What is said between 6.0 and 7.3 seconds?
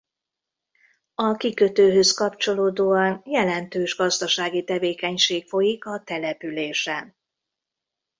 településen.